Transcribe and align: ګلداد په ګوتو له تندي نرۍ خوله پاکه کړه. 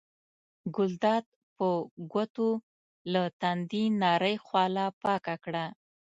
ګلداد 0.75 1.25
په 1.55 1.67
ګوتو 2.11 2.49
له 3.13 3.23
تندي 3.41 3.83
نرۍ 4.01 4.35
خوله 4.45 4.85
پاکه 5.01 5.35
کړه. 5.43 5.65